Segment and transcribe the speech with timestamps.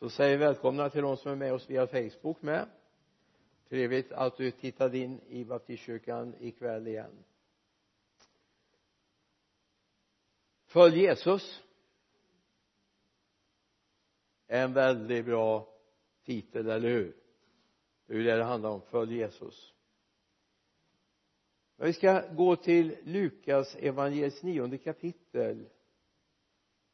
[0.00, 2.68] så säger vi välkomna till de som är med oss via Facebook med.
[3.68, 7.24] Trevligt att du tittade in i baptistkyrkan ikväll igen.
[10.64, 11.62] Följ Jesus.
[14.46, 15.68] En väldigt bra
[16.24, 17.16] titel, eller hur?
[18.06, 19.74] Det är ju det det handlar om, följ Jesus.
[21.76, 25.68] Men vi ska gå till Lukas evangeliets nionde kapitel.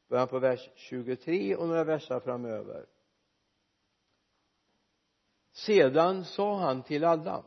[0.08, 2.86] Början på vers 23 och några versar framöver
[5.56, 7.44] sedan sa han till alla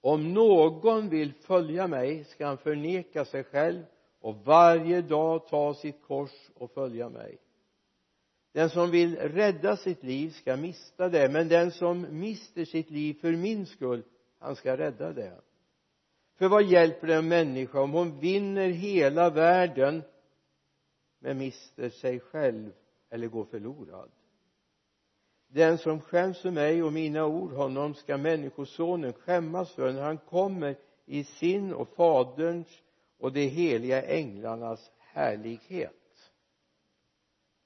[0.00, 3.82] om någon vill följa mig ska han förneka sig själv
[4.20, 7.38] och varje dag ta sitt kors och följa mig.
[8.52, 13.14] Den som vill rädda sitt liv ska mista det men den som mister sitt liv
[13.14, 14.02] för min skull
[14.38, 15.40] han ska rädda det.
[16.38, 20.02] För vad hjälper det en människa om hon vinner hela världen
[21.18, 22.72] men mister sig själv
[23.10, 24.10] eller går förlorad?
[25.48, 30.18] Den som skäms för mig och mina ord honom ska människosonen skämmas för när han
[30.18, 32.82] kommer i sin och faderns
[33.18, 35.94] och de heliga änglarnas härlighet.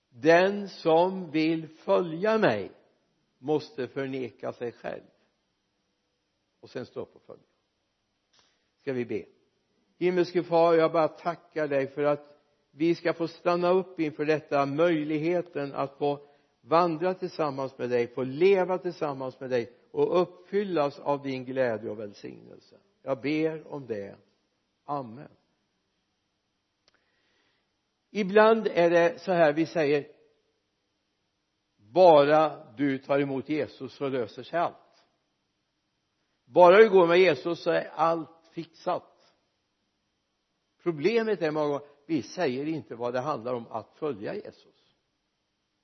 [0.09, 2.73] Den som vill följa mig
[3.39, 5.03] måste förneka sig själv.
[6.61, 7.45] Och sen stå upp och följa
[8.81, 9.25] ska vi be?
[9.99, 12.39] Himmelske far jag bara tackar dig för att
[12.71, 16.21] vi ska få stanna upp inför detta möjligheten att få
[16.63, 21.99] vandra tillsammans med dig få leva tillsammans med dig och uppfyllas av din glädje och
[21.99, 22.77] välsignelse.
[23.03, 24.17] Jag ber om det.
[24.85, 25.29] Amen.
[28.11, 30.07] Ibland är det så här vi säger
[31.77, 34.77] bara du tar emot Jesus så löser sig allt.
[36.45, 39.35] Bara du går med Jesus så är allt fixat.
[40.83, 44.82] Problemet är många gånger vi säger inte vad det handlar om att följa Jesus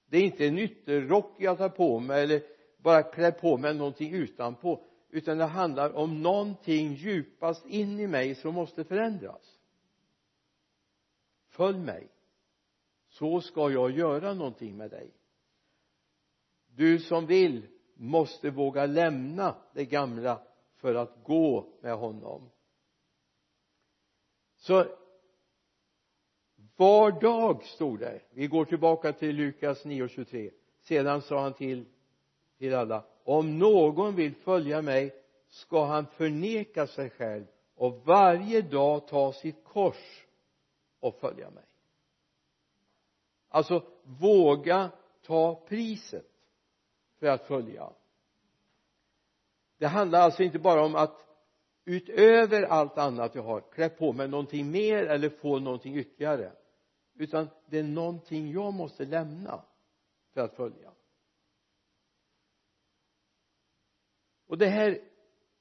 [0.08, 2.42] det är inte en ytterrock jag tar på mig eller
[2.78, 8.34] bara klär på mig någonting utanpå utan det handlar om någonting djupast in i mig
[8.34, 9.58] som måste förändras.
[11.48, 12.08] Följ mig.
[13.08, 15.10] Så ska jag göra någonting med dig.
[16.66, 20.42] Du som vill måste våga lämna det gamla
[20.76, 22.50] för att gå med honom.
[24.56, 24.86] Så
[26.78, 28.20] var dag stod det.
[28.30, 30.50] Vi går tillbaka till Lukas 9.23
[30.80, 31.84] sedan sa han till
[32.58, 35.14] till alla om någon vill följa mig
[35.48, 40.26] ska han förneka sig själv och varje dag ta sitt kors
[41.00, 41.64] och följa mig.
[43.48, 44.90] Alltså våga
[45.22, 46.26] ta priset
[47.18, 47.90] för att följa.
[49.78, 51.26] Det handlar alltså inte bara om att
[51.84, 56.52] utöver allt annat jag har klä på mig någonting mer eller få någonting ytterligare
[57.18, 59.64] utan det är någonting jag måste lämna
[60.32, 60.92] för att följa.
[64.46, 65.00] Och det här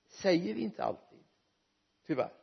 [0.07, 1.23] säger vi inte alltid
[2.05, 2.33] tyvärr.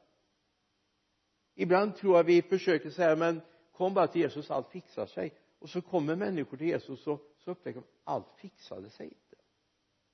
[1.55, 3.41] Ibland tror jag vi försöker säga men
[3.73, 5.33] kom bara till Jesus allt fixar sig.
[5.59, 9.37] Och så kommer människor till Jesus och så upptäcker de allt fixade sig inte.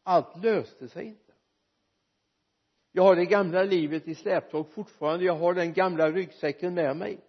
[0.02, 1.32] Allt löste sig inte.
[2.92, 5.24] Jag har det gamla livet i släptåg fortfarande.
[5.24, 7.20] Jag har den gamla ryggsäcken med mig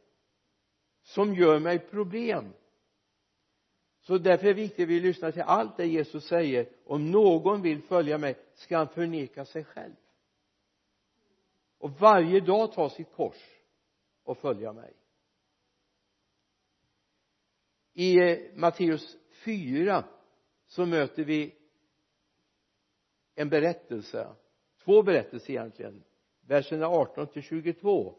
[1.14, 2.54] som gör mig problem.
[4.02, 6.70] Så därför är det viktigt att vi lyssnar till allt det Jesus säger.
[6.86, 9.96] Om någon vill följa mig ska han förneka sig själv.
[11.78, 13.62] Och varje dag ta sitt kors
[14.24, 14.94] och följa mig.
[17.94, 20.06] I eh, Matteus 4
[20.68, 21.56] så möter vi
[23.36, 24.36] en berättelse.
[24.84, 26.04] Två berättelser egentligen.
[26.42, 28.16] Verserna 18 till 22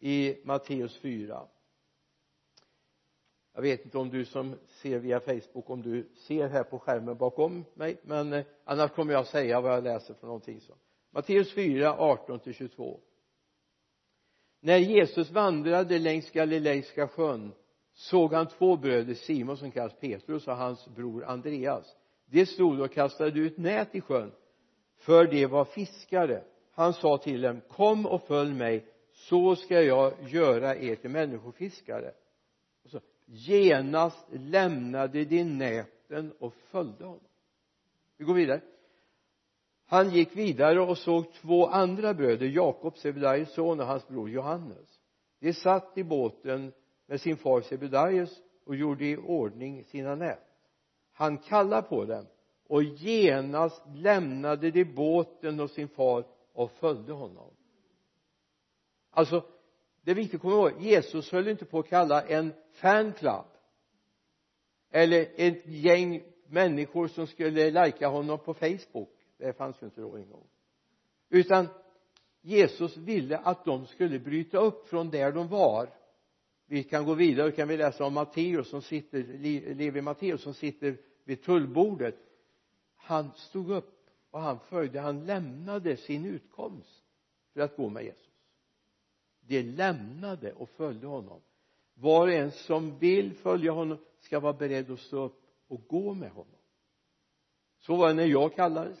[0.00, 1.48] i Matteus 4
[3.58, 7.16] jag vet inte om du som ser via Facebook om du ser här på skärmen
[7.16, 10.74] bakom mig men eh, annars kommer jag säga vad jag läser för någonting så.
[11.10, 13.00] Matteus 4, 18 till 22
[14.60, 17.52] när Jesus vandrade längs Galileiska sjön
[17.92, 21.96] såg han två bröder Simon som kallas Petrus och hans bror Andreas.
[22.26, 24.32] De stod och kastade ut nät i sjön
[24.96, 26.44] för de var fiskare.
[26.72, 32.12] Han sa till dem kom och följ mig så ska jag göra er till människofiskare.
[32.84, 37.28] Så genast lämnade de näten och följde honom.
[38.16, 38.60] Vi går vidare.
[39.86, 45.00] Han gick vidare och såg två andra bröder Jakob Sebedaios son och hans bror Johannes.
[45.40, 46.72] De satt i båten
[47.06, 50.44] med sin far Sebedaios och gjorde i ordning sina nät.
[51.12, 52.26] Han kallade på dem
[52.68, 57.50] och genast lämnade de båten och sin far och följde honom.
[59.10, 59.44] Alltså
[60.08, 63.44] det är viktigt att komma ihåg Jesus höll inte på att kalla en fanclub.
[64.90, 69.10] Eller ett gäng människor som skulle lajka honom på Facebook.
[69.38, 70.46] Det fanns ju inte då en gång.
[71.28, 71.68] Utan
[72.40, 75.90] Jesus ville att de skulle bryta upp från där de var.
[76.66, 79.18] Vi kan gå vidare kan vi läsa om Matteus som sitter
[79.74, 82.16] Levi Matteus som sitter vid tullbordet.
[82.96, 87.04] Han stod upp och han följde han lämnade sin utkomst
[87.54, 88.27] för att gå med Jesus
[89.48, 91.40] de lämnade och följde honom.
[91.94, 96.14] Var och en som vill följa honom ska vara beredd att stå upp och gå
[96.14, 96.58] med honom.
[97.78, 98.98] Så var det när jag kallades.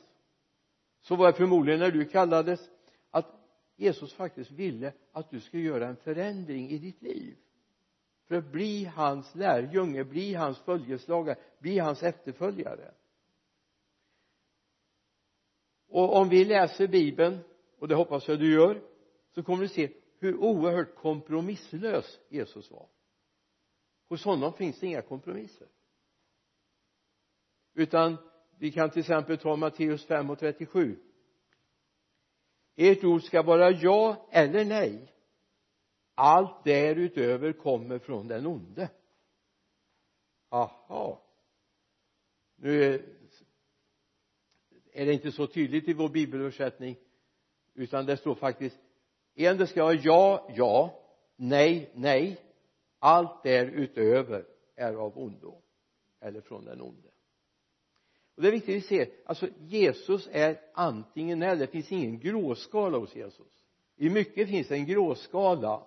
[1.00, 2.70] Så var det förmodligen när du kallades
[3.10, 3.26] att
[3.76, 7.36] Jesus faktiskt ville att du skulle göra en förändring i ditt liv.
[8.26, 12.94] För att bli hans lärjunge, bli hans följeslagare, bli hans efterföljare.
[15.88, 17.38] Och om vi läser bibeln
[17.78, 18.82] och det hoppas jag du gör
[19.34, 22.88] så kommer du se hur oerhört kompromisslös Jesus var.
[24.08, 25.68] Hos honom finns det inga kompromisser.
[27.74, 28.16] Utan
[28.58, 30.98] vi kan till exempel ta Matteus 5 och 37
[32.76, 35.14] ert ord ska vara ja eller nej.
[36.14, 38.90] Allt därutöver kommer från den onde.
[40.48, 41.22] Aha.
[42.56, 42.94] Nu
[44.92, 46.96] är det inte så tydligt i vår bibelöversättning
[47.74, 48.78] utan det står faktiskt
[49.46, 51.00] en det ska vara ja, ja
[51.36, 52.40] nej, nej.
[52.98, 54.44] Allt därutöver
[54.76, 55.62] är av ondo
[56.20, 57.08] eller från den onde.
[58.36, 61.56] Och det är viktigt att vi ser, alltså Jesus är antingen eller.
[61.56, 63.64] Det finns ingen gråskala hos Jesus.
[63.96, 65.86] I mycket finns det en gråskala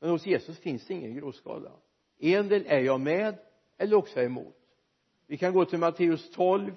[0.00, 1.72] men hos Jesus finns det ingen gråskala.
[2.18, 3.38] En del är jag med
[3.78, 4.56] eller också är jag emot.
[5.26, 6.72] Vi kan gå till Matteus 12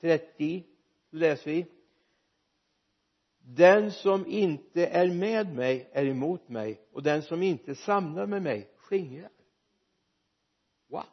[0.00, 0.64] 30
[1.10, 1.66] läser vi
[3.40, 8.42] den som inte är med mig är emot mig och den som inte samlar med
[8.42, 9.30] mig skingrar.
[10.86, 11.04] Wow.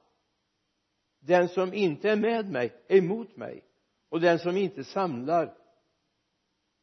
[1.19, 3.63] Den som inte är med mig är emot mig
[4.09, 5.57] och den som inte samlar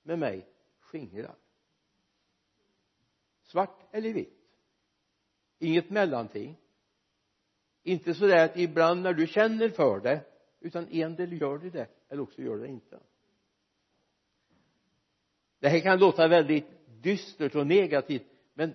[0.03, 0.49] med mig
[0.81, 1.37] skingrar.
[3.43, 4.41] Svart eller vitt?
[5.59, 6.57] Inget mellanting.
[7.83, 10.25] Inte sådär att ibland när du känner för det
[10.61, 13.01] utan en del gör du det eller också gör du det inte
[15.65, 16.65] det här kan låta väldigt
[17.03, 18.75] dystert och negativt men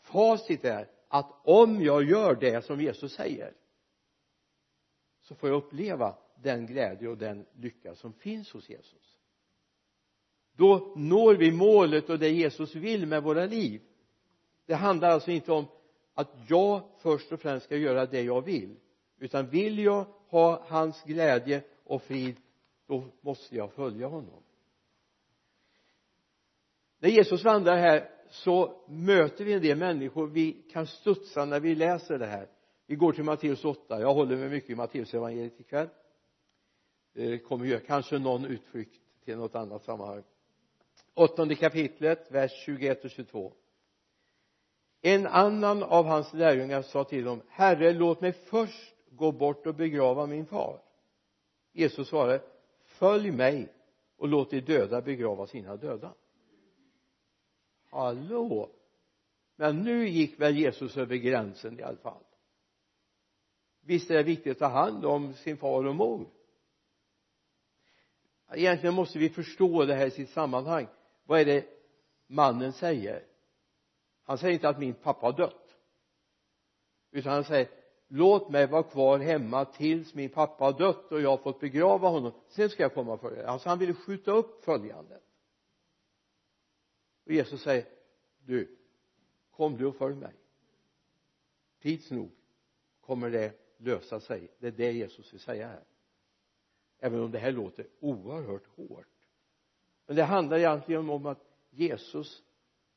[0.00, 3.52] facit är att om jag gör det som Jesus säger
[5.20, 9.18] så får jag uppleva den glädje och den lycka som finns hos Jesus.
[10.56, 13.80] Då når vi målet och det Jesus vill med våra liv.
[14.66, 15.66] Det handlar alltså inte om
[16.14, 18.76] att jag först och främst ska göra det jag vill
[19.18, 22.36] utan vill jag ha hans glädje och frid
[22.86, 24.42] då måste jag följa honom
[27.02, 30.26] när Jesus vandrar här så möter vi en del människor.
[30.26, 32.48] Vi kan studsa när vi läser det här.
[32.86, 35.88] Vi går till Matteus 8 jag håller mig mycket i Matteus evangeliet ikväll.
[37.14, 40.22] Det kommer göra kanske någon utflykt till något annat sammanhang.
[41.14, 43.52] Åttonde kapitlet vers 21 och 22
[45.00, 49.74] en annan av hans lärjungar sa till dem herre låt mig först gå bort och
[49.74, 50.80] begrava min far.
[51.72, 52.42] Jesus svarade
[52.84, 53.72] följ mig
[54.16, 56.14] och låt de döda begrava sina döda
[57.92, 58.70] hallå.
[59.56, 62.24] Men nu gick väl Jesus över gränsen i alla fall.
[63.80, 66.30] Visst är det viktigt att ta hand om sin far och mor?
[68.54, 70.86] Egentligen måste vi förstå det här i sitt sammanhang.
[71.24, 71.66] Vad är det
[72.26, 73.24] mannen säger?
[74.24, 75.76] Han säger inte att min pappa har dött.
[77.10, 77.68] Utan han säger
[78.08, 82.08] låt mig vara kvar hemma tills min pappa har dött och jag har fått begrava
[82.08, 82.32] honom.
[82.48, 83.48] Sen ska jag komma och följa.
[83.48, 85.22] Alltså han ville skjuta upp följandet
[87.24, 87.86] och Jesus säger
[88.44, 88.76] du
[89.50, 90.34] kom du och följ mig.
[91.80, 92.30] Tids nog
[93.00, 94.48] kommer det lösa sig.
[94.58, 95.84] Det är det Jesus vill säga här.
[96.98, 99.06] Även om det här låter oerhört hårt.
[100.06, 102.42] Men det handlar egentligen om att Jesus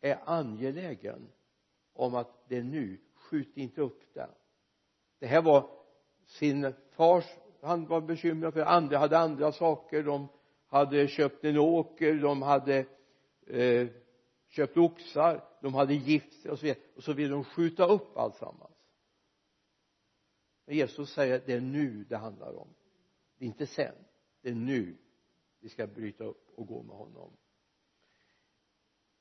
[0.02, 1.28] är angelägen
[1.94, 4.30] om att det är nu skjut inte upp det.
[5.20, 5.70] Det här var
[6.26, 7.26] sin fars
[7.62, 10.04] han var bekymrad för andra hade andra saker.
[10.04, 10.28] De
[10.68, 12.86] hade köpt en åker de hade
[13.48, 13.88] eh,
[14.56, 16.80] köpt oxar de hade gift sig och så vidare.
[16.96, 18.76] Och så ville de skjuta upp alltsammans.
[20.66, 22.68] Men Jesus säger att det är nu det handlar om.
[23.38, 23.96] Det är inte sen.
[24.42, 24.98] Det är nu
[25.60, 27.38] vi ska bryta upp och gå med honom.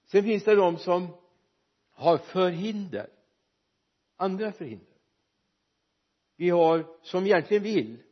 [0.05, 1.09] Sen finns det de som
[1.91, 3.11] har förhinder.
[4.17, 4.95] Andra förhinder.
[6.37, 8.03] Vi har som egentligen vill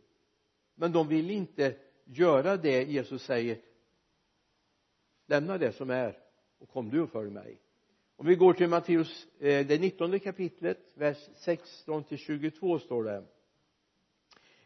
[0.74, 3.60] men de vill inte göra det Jesus säger.
[5.26, 6.21] Lämna det som är
[6.62, 7.58] och kom du och följ mig.
[8.16, 13.24] Om vi går till Matteus eh, det nittonde kapitlet vers 16 till 22 står det.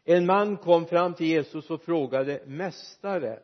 [0.03, 3.39] En man kom fram till Jesus och frågade mästare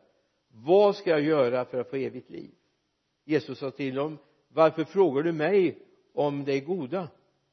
[0.48, 2.50] vad ska jag göra för att få evigt liv?
[3.24, 4.18] Jesus sa till honom
[4.48, 5.78] varför frågar du mig
[6.12, 7.08] om det goda?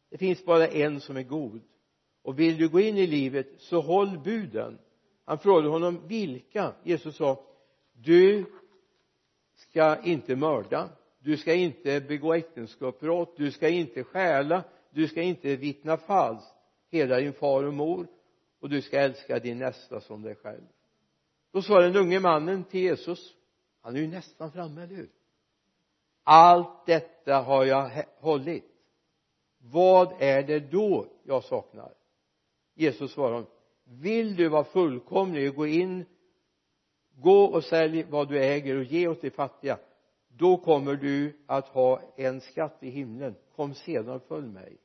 [0.09, 1.61] Det finns bara en som är god.
[2.21, 4.77] Och vill du gå in i livet så håll buden.
[5.25, 6.73] Han frågade honom vilka?
[6.83, 7.43] Jesus sa
[7.93, 8.45] du
[9.69, 10.89] ska inte mörda.
[11.19, 13.37] Du ska inte begå äktenskapsbrott.
[13.37, 14.63] Du ska inte stjäla.
[14.89, 16.55] Du ska inte vittna falskt.
[16.91, 18.07] Hedra din far och mor.
[18.59, 20.63] Och du ska älska din nästa som dig själv.
[21.51, 23.35] Då sa den unge mannen till Jesus
[23.81, 25.09] han är ju nästan framme, eller hur?
[26.23, 28.65] Allt detta har jag hållit.
[29.57, 31.93] Vad är det då jag saknar?
[32.75, 33.51] Jesus svarade honom
[33.83, 36.05] vill du vara fullkomlig och gå in
[37.21, 39.79] gå och sälj vad du äger och ge åt de fattiga.
[40.27, 43.35] Då kommer du att ha en skatt i himlen.
[43.55, 44.77] Kom sedan och följ mig.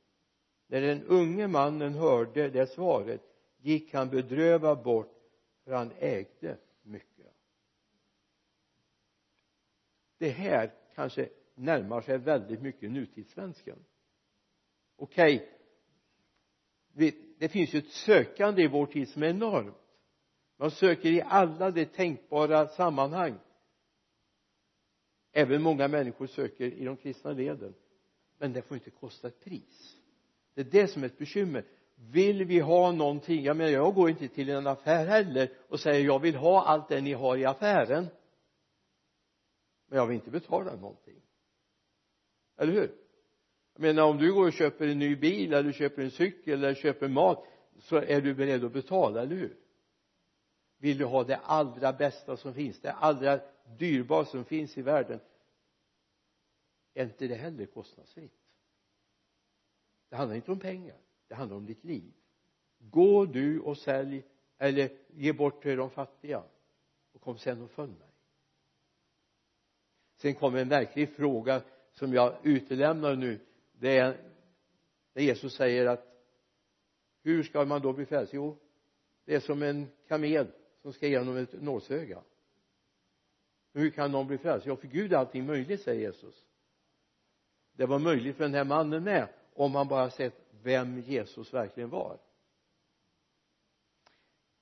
[0.66, 3.20] När den unge mannen hörde det svaret
[3.56, 5.16] gick han bedrövad bort
[5.64, 7.32] för han ägde mycket.
[10.18, 13.84] Det här kanske närmar sig väldigt mycket nutidssvenskan.
[14.96, 15.48] Okej
[16.94, 17.12] okay.
[17.38, 19.85] det finns ju ett sökande i vår tid som är enormt
[20.56, 23.38] man söker i alla de tänkbara sammanhang.
[25.32, 27.74] Även många människor söker i de kristna leden.
[28.38, 29.96] Men det får inte kosta ett pris.
[30.54, 31.64] Det är det som är ett bekymmer.
[31.94, 33.44] Vill vi ha någonting?
[33.44, 36.88] Jag menar jag går inte till en affär heller och säger jag vill ha allt
[36.88, 38.06] det ni har i affären.
[39.86, 41.22] Men jag vill inte betala någonting.
[42.58, 42.94] Eller hur?
[43.74, 46.74] Jag menar om du går och köper en ny bil eller köper en cykel eller
[46.74, 47.46] köper mat
[47.78, 49.56] så är du beredd att betala, eller hur?
[50.78, 53.40] Vill du ha det allra bästa som finns det allra
[53.78, 55.20] dyrbaraste som finns i världen?
[56.94, 58.32] Är inte det heller kostnadsfritt?
[60.08, 60.96] Det handlar inte om pengar
[61.28, 62.12] det handlar om ditt liv.
[62.78, 64.24] Gå du och sälj
[64.58, 66.42] eller ge bort till de fattiga
[67.12, 68.08] och kom sen och följ mig.
[70.16, 73.40] Sen kommer en verklig fråga som jag utelämnar nu.
[73.72, 74.16] Det är
[75.12, 76.04] när Jesus säger att
[77.22, 78.58] hur ska man då bli frälst jo
[79.24, 80.46] det är som en kamel
[80.86, 82.22] som ska genom ett nålsöga.
[83.72, 84.66] Hur kan någon bli frälst?
[84.66, 86.46] Ja för Gud är allting möjligt säger Jesus.
[87.72, 91.90] Det var möjligt för den här mannen med om han bara sett vem Jesus verkligen
[91.90, 92.18] var.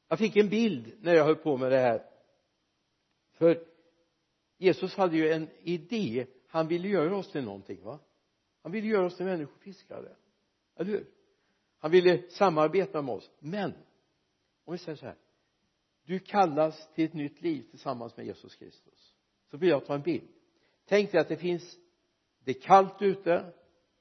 [0.08, 2.10] Jag fick en bild när jag höll på med det här.
[3.32, 3.66] För
[4.56, 6.26] Jesus hade ju en idé.
[6.48, 7.98] Han ville göra oss till någonting va?
[8.62, 10.16] Han ville göra oss till människofiskare.
[10.76, 11.06] Eller hur?
[11.78, 13.30] Han ville samarbeta med oss.
[13.38, 13.72] Men
[14.64, 15.16] om vi säger så här
[16.04, 19.14] du kallas till ett nytt liv tillsammans med Jesus Kristus.
[19.50, 20.28] Så vill jag ta en bild.
[20.88, 21.76] Tänk dig att det finns
[22.44, 23.52] det är kallt ute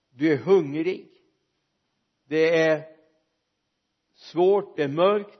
[0.09, 1.09] du är hungrig
[2.25, 2.83] det är
[4.13, 5.39] svårt, det är mörkt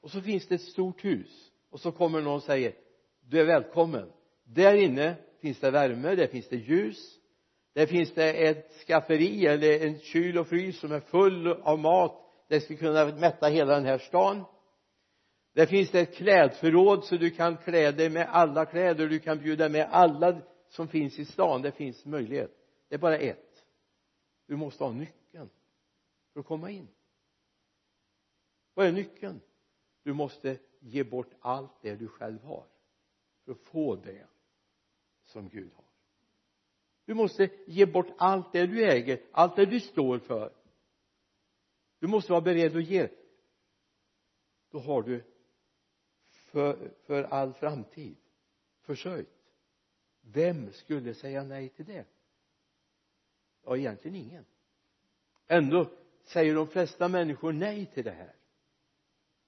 [0.00, 1.52] och så finns det ett stort hus.
[1.70, 2.74] Och så kommer någon och säger
[3.20, 4.12] du är välkommen.
[4.44, 7.18] Där inne finns det värme, där finns det ljus
[7.74, 12.18] där finns det ett skafferi eller en kyl och frys som är full av mat
[12.48, 14.44] det skulle kunna mätta hela den här stan
[15.52, 19.08] där finns det ett klädförråd så du kan klä dig med alla kläder.
[19.08, 21.62] Du kan bjuda med alla som finns i stan.
[21.62, 22.50] Det finns möjlighet.
[22.88, 23.64] Det är bara ett.
[24.46, 25.50] Du måste ha nyckeln
[26.32, 26.88] för att komma in.
[28.74, 29.40] Vad är nyckeln?
[30.02, 32.66] Du måste ge bort allt det du själv har
[33.44, 34.26] för att få det
[35.24, 35.84] som Gud har.
[37.04, 40.52] Du måste ge bort allt det du äger allt det du står för.
[41.98, 43.08] Du måste vara beredd att ge.
[44.70, 45.31] Då har du
[46.52, 48.16] för, för all framtid.
[48.80, 49.42] Försörjt
[50.22, 52.04] vem skulle säga nej till det?
[53.64, 54.44] Ja egentligen ingen.
[55.46, 55.90] Ändå
[56.24, 58.34] säger de flesta människor nej till det här.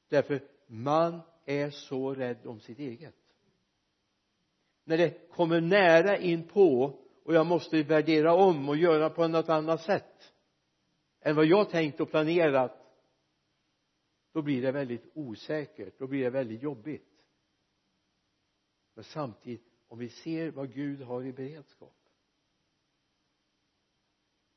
[0.09, 3.15] Därför man är så rädd om sitt eget.
[4.85, 9.49] När det kommer nära in på och jag måste värdera om och göra på något
[9.49, 10.33] annat sätt
[11.21, 12.84] än vad jag tänkt och planerat
[14.35, 17.09] då blir det väldigt osäkert då blir det väldigt jobbigt.
[18.95, 21.97] Men samtidigt om vi ser vad Gud har i beredskap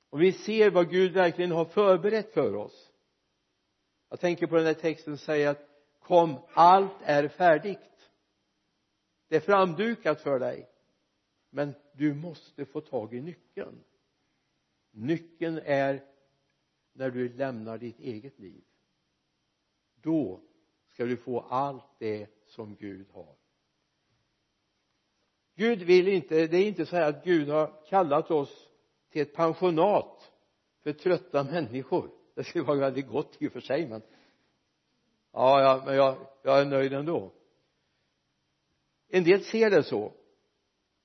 [0.10, 2.92] om vi ser vad Gud verkligen har förberett för oss
[4.10, 5.70] jag tänker på den där texten som säger att
[6.00, 8.12] kom allt är färdigt.
[9.28, 10.70] Det är framdukat för dig
[11.50, 13.84] men du måste få tag i nyckeln.
[14.92, 16.04] Nyckeln är
[16.94, 18.64] när du lämnar ditt eget liv
[20.08, 20.42] då
[20.88, 23.36] ska du få allt det som Gud har.
[25.56, 28.70] Gud vill inte, det är inte så här att Gud har kallat oss
[29.10, 30.32] till ett pensionat
[30.84, 32.12] för trötta människor.
[32.36, 34.02] Det skulle vara väldigt gott i och för sig men
[35.32, 37.34] ja, ja men jag, jag är nöjd ändå.
[39.10, 40.14] En del ser det så.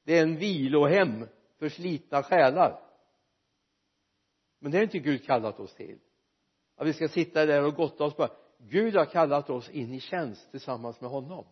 [0.05, 1.29] Det är en vilohem
[1.59, 2.81] för slitna själar.
[4.59, 5.99] Men det är inte Gud kallat oss till.
[6.77, 10.01] Att vi ska sitta där och gotta oss bara Gud har kallat oss in i
[10.01, 11.45] tjänst tillsammans med honom.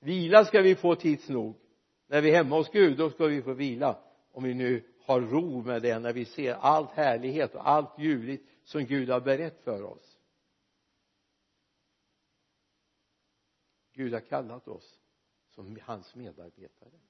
[0.00, 1.56] Vila ska vi få tids nog.
[2.06, 3.98] När vi är hemma hos Gud då ska vi få vila.
[4.32, 8.48] Om vi nu har ro med det när vi ser allt härlighet och allt ljuvligt
[8.64, 10.18] som Gud har berett för oss.
[13.92, 14.98] Gud har kallat oss
[15.50, 17.00] som hans medarbetare.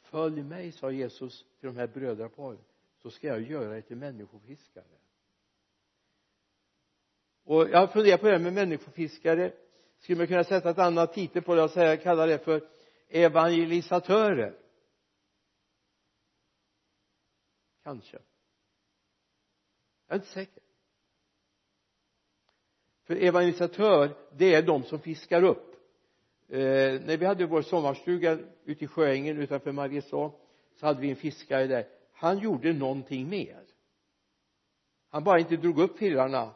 [0.00, 2.64] Följ mig sa Jesus till de här brödraparen
[2.96, 4.98] så ska jag göra er till människofiskare
[7.48, 9.52] och jag har funderat på det här med människofiskare.
[9.98, 12.68] Skulle man kunna sätta ett annat titel på det och säga kalla det för
[13.08, 14.54] evangelisatörer?
[17.84, 18.18] Kanske.
[20.06, 20.62] Jag är inte säker.
[23.04, 25.74] För evangelisatör det är de som fiskar upp.
[26.48, 26.58] Eh,
[27.00, 30.32] när vi hade vår sommarstuga ute i Sjöängen utanför Mariestad
[30.74, 31.86] så hade vi en fiskare där.
[32.12, 33.64] Han gjorde någonting mer.
[35.08, 36.54] Han bara inte drog upp firarna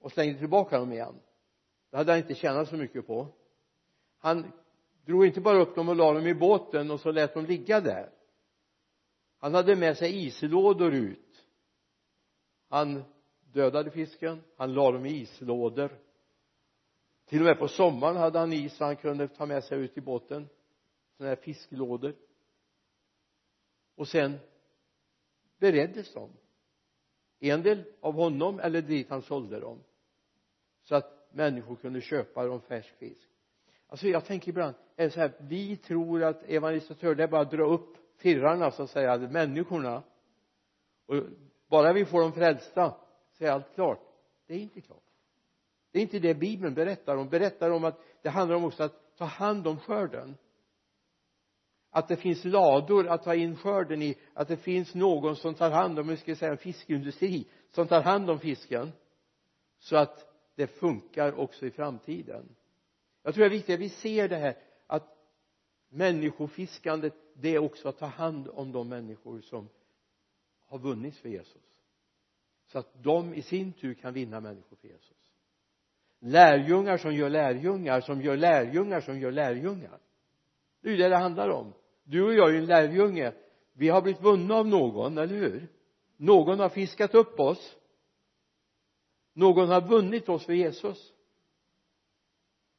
[0.00, 1.14] och slängde tillbaka dem igen.
[1.90, 3.26] Det hade han inte tjänat så mycket på.
[4.18, 4.52] Han
[5.04, 7.80] drog inte bara upp dem och la dem i båten och så lät dem ligga
[7.80, 8.10] där.
[9.38, 11.46] Han hade med sig islådor ut.
[12.68, 13.04] Han
[13.52, 14.42] dödade fisken.
[14.56, 15.98] Han la dem i islådor.
[17.24, 19.98] Till och med på sommaren hade han is så han kunde ta med sig ut
[19.98, 20.48] i båten.
[21.16, 22.14] Sådana här fisklådor.
[23.94, 24.38] Och sen
[25.58, 26.30] bereddes de.
[27.38, 29.82] En del av honom eller dit han sålde dem
[30.90, 33.28] så att människor kunde köpa dem färsk fisk.
[33.86, 37.40] Alltså jag tänker ibland är det så här vi tror att evangelisatör det är bara
[37.40, 40.02] att dra upp firrarna så att säga människorna.
[41.06, 41.16] Och
[41.68, 42.96] bara vi får dem frälsta
[43.38, 44.00] så är allt klart.
[44.46, 45.02] Det är inte klart.
[45.92, 47.28] Det är inte det bibeln berättar om.
[47.28, 50.36] Berättar om att det handlar om också att ta hand om skörden.
[51.90, 54.18] Att det finns lador att ta in skörden i.
[54.34, 58.02] Att det finns någon som tar hand om, vi ska säga en fiskindustri som tar
[58.02, 58.92] hand om fisken.
[59.78, 60.29] Så att
[60.60, 62.48] det funkar också i framtiden.
[63.22, 65.16] Jag tror det är viktigt att vi ser det här att
[65.88, 69.68] människofiskandet det är också att ta hand om de människor som
[70.66, 71.62] har vunnits för Jesus.
[72.66, 75.16] Så att de i sin tur kan vinna människor för Jesus.
[76.18, 79.98] Lärjungar som gör lärjungar som gör lärjungar som gör lärjungar.
[80.80, 81.72] Det är ju det det handlar om.
[82.04, 83.32] Du och jag är ju en lärjunge.
[83.72, 85.68] Vi har blivit vunna av någon, eller hur?
[86.16, 87.76] Någon har fiskat upp oss
[89.32, 91.12] någon har vunnit oss för Jesus.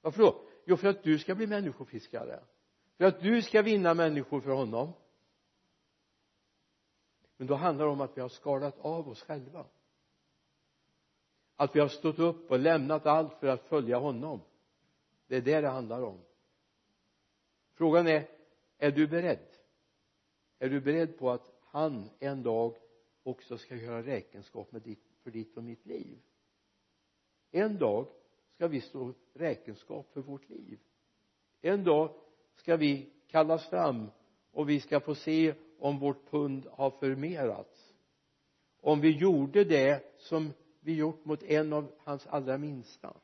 [0.02, 0.48] Varför då?
[0.66, 2.44] Jo för att du ska bli människofiskare.
[2.98, 4.94] För att du ska vinna människor för honom.
[7.38, 9.66] Men då handlar det om att vi har skalat av oss själva.
[11.56, 14.42] Att vi har stått upp och lämnat allt för att följa honom.
[15.28, 16.22] Det är det det handlar om.
[17.74, 18.28] Frågan är
[18.78, 19.48] är du beredd?
[20.60, 22.76] Är du beredd på att han en dag
[23.24, 26.20] också ska göra räkenskap med ditt, för ditt och mitt liv?
[27.52, 28.08] En dag
[28.56, 30.80] ska vi stå räkenskap för vårt liv.
[31.62, 32.14] En dag
[32.56, 34.12] ska vi kallas fram
[34.52, 37.94] och vi ska få se om vårt pund har förmerats.
[38.82, 43.18] Om vi gjorde det som vi gjort mot en av hans allra minsta.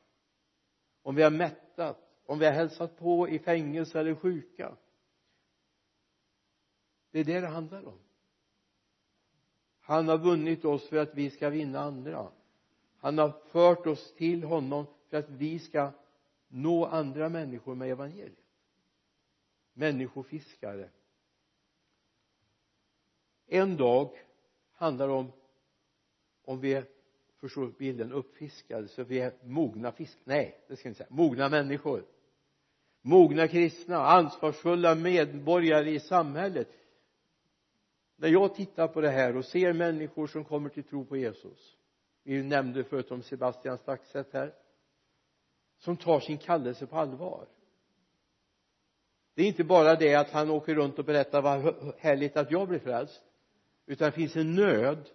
[1.02, 4.76] Om vi har mättat om vi har hälsat på i fängelse eller sjuka.
[7.10, 7.98] Det är det det handlar om.
[9.80, 12.32] Han har vunnit oss för att vi ska vinna andra
[13.08, 15.92] han har fört oss till honom för att vi ska
[16.48, 18.38] nå andra människor med evangeliet.
[19.72, 20.88] Människofiskare.
[23.46, 24.10] En dag
[24.72, 25.32] handlar om
[26.44, 26.82] om vi
[27.36, 31.16] förstår bilden uppfiskade så vi är mogna fisk nej det ska jag inte säga.
[31.16, 32.04] Mogna människor.
[33.00, 36.68] Mogna kristna ansvarsfulla medborgare i samhället.
[38.16, 41.77] När jag tittar på det här och ser människor som kommer till tro på Jesus
[42.28, 44.54] vi nämnde förut om Sebastian Staxet här
[45.78, 47.46] som tar sin kallelse på allvar.
[49.34, 52.68] Det är inte bara det att han åker runt och berättar vad härligt att jag
[52.68, 53.22] blir frälst
[53.86, 55.10] utan det finns en nöd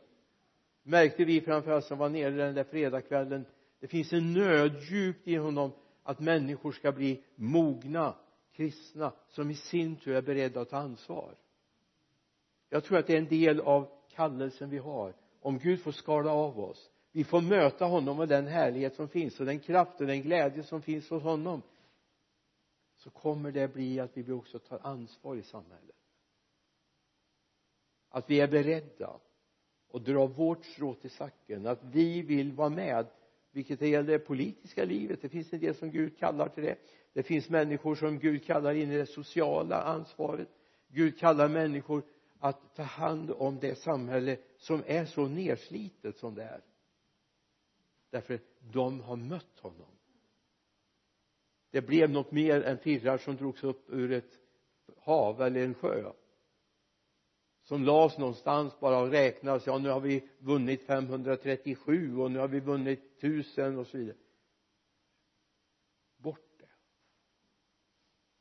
[0.83, 3.45] märkte vi framförallt som var nere den där fredagskvällen
[3.79, 5.71] det finns en nöd djupt i honom
[6.03, 8.15] att människor ska bli mogna
[8.51, 11.35] kristna som i sin tur är beredda att ta ansvar.
[12.69, 15.13] Jag tror att det är en del av kallelsen vi har.
[15.41, 19.39] Om Gud får skala av oss vi får möta honom och den härlighet som finns
[19.39, 21.61] och den kraft och den glädje som finns hos honom.
[22.97, 25.95] Så kommer det bli att vi också tar ansvar i samhället.
[28.09, 29.19] Att vi är beredda
[29.87, 33.05] och dra vårt strå till sacken att vi vill vara med
[33.51, 35.21] vilket det gäller det politiska livet.
[35.21, 36.75] Det finns en del som Gud kallar till det.
[37.13, 40.47] Det finns människor som Gud kallar in i det sociala ansvaret.
[40.87, 42.03] Gud kallar människor
[42.39, 46.61] att ta hand om det samhälle som är så nerslitet som det är
[48.13, 49.87] därför de har mött honom.
[51.71, 54.39] Det blev något mer än firrar som drogs upp ur ett
[54.97, 56.11] hav eller en sjö.
[57.63, 62.47] Som lades någonstans bara och räknas ja nu har vi vunnit 537 och nu har
[62.47, 64.17] vi vunnit 1000 och så vidare.
[66.17, 66.69] Bort det.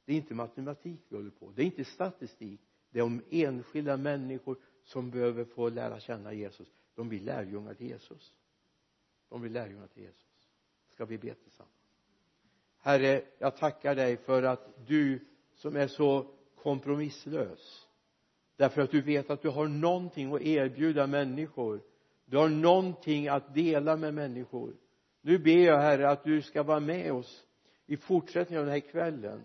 [0.04, 1.50] Det är inte matematik vi håller på.
[1.50, 2.60] Det är inte statistik.
[2.90, 6.68] Det är om enskilda människor som behöver få lära känna Jesus.
[6.94, 8.34] De blir lärjungar till Jesus
[9.32, 10.48] de blir lärjungar till Jesus.
[10.94, 11.72] Ska vi be tillsammans?
[12.78, 15.20] Herre jag tackar dig för att du
[15.54, 16.26] som är så
[16.62, 17.86] kompromisslös
[18.56, 21.80] därför att du vet att du har någonting att erbjuda människor.
[22.24, 24.76] Du har någonting att dela med människor.
[25.20, 27.44] Nu ber jag herre att du ska vara med oss
[27.86, 29.42] i fortsättningen av den här kvällen.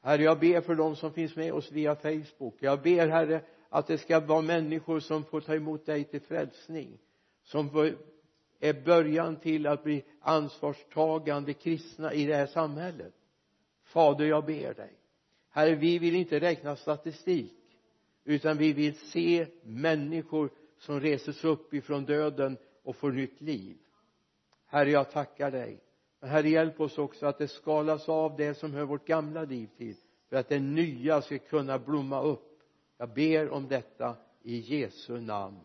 [0.00, 2.56] Herre jag ber för de som finns med oss via facebook.
[2.60, 6.98] Jag ber herre att det ska vara människor som får ta emot dig till frälsning
[7.42, 7.94] som får,
[8.68, 13.14] är början till att bli ansvarstagande kristna i det här samhället.
[13.82, 14.92] Fader jag ber dig.
[15.50, 17.54] Herre vi vill inte räkna statistik
[18.24, 23.76] utan vi vill se människor som reses upp ifrån döden och får nytt liv.
[24.66, 25.80] Herre jag tackar dig.
[26.20, 29.68] Men herre hjälp oss också att det skalas av det som hör vårt gamla liv
[29.76, 29.96] till
[30.28, 32.60] för att det nya ska kunna blomma upp.
[32.98, 35.60] Jag ber om detta i Jesu namn.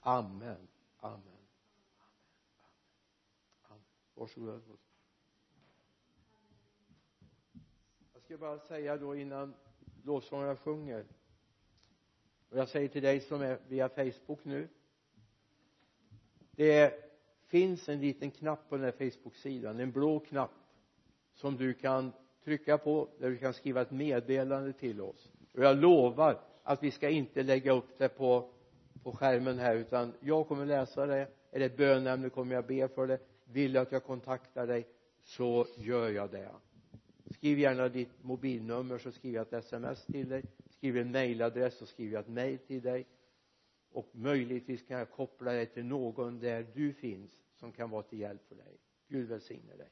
[0.00, 0.68] Amen.
[1.00, 1.37] Amen
[4.18, 4.78] amen varsågod.
[8.12, 9.54] Jag ska bara säga då innan
[10.04, 11.04] lovsångarna sjunger.
[12.50, 14.68] Och jag säger till dig som är via facebook nu.
[16.50, 16.94] Det
[17.46, 20.50] finns en liten knapp på den här facebook-sidan en blå knapp
[21.34, 22.12] som du kan
[22.44, 25.32] trycka på där du kan skriva ett meddelande till oss.
[25.54, 28.50] Och jag lovar att vi ska inte lägga upp det på
[29.02, 32.88] på skärmen här utan jag kommer läsa det är det ett bönämne kommer jag be
[32.88, 33.18] för det
[33.52, 34.86] vill du att jag kontaktar dig
[35.22, 36.50] så gör jag det.
[37.30, 40.44] Skriv gärna ditt mobilnummer så skriver jag ett sms till dig.
[40.70, 43.06] Skriver en mailadress så skriver jag ett mail till dig.
[43.90, 48.18] Och möjligtvis kan jag koppla dig till någon där du finns som kan vara till
[48.18, 48.78] hjälp för dig.
[49.08, 49.88] Gud välsigne dig.